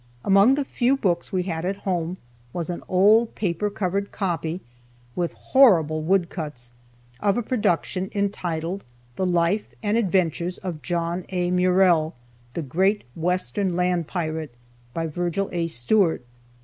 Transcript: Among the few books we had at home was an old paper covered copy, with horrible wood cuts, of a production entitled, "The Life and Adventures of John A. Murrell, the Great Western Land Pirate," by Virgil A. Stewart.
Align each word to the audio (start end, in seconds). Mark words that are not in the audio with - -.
Among 0.25 0.55
the 0.55 0.65
few 0.65 0.97
books 0.97 1.31
we 1.31 1.43
had 1.43 1.63
at 1.63 1.75
home 1.85 2.17
was 2.53 2.71
an 2.71 2.81
old 2.89 3.35
paper 3.35 3.69
covered 3.69 4.11
copy, 4.11 4.61
with 5.15 5.33
horrible 5.33 6.01
wood 6.01 6.27
cuts, 6.27 6.71
of 7.19 7.37
a 7.37 7.43
production 7.43 8.09
entitled, 8.15 8.83
"The 9.15 9.27
Life 9.27 9.67
and 9.83 9.95
Adventures 9.97 10.57
of 10.57 10.81
John 10.81 11.25
A. 11.29 11.51
Murrell, 11.51 12.15
the 12.55 12.63
Great 12.63 13.03
Western 13.15 13.75
Land 13.75 14.07
Pirate," 14.07 14.55
by 14.91 15.05
Virgil 15.05 15.49
A. 15.51 15.67
Stewart. 15.67 16.25